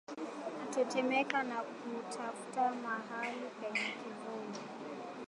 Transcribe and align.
Kutetemeka 0.59 1.39
na 1.49 1.55
kutafuta 1.61 2.65
mahali 2.83 3.45
penye 3.59 3.89
kivuli 4.03 4.59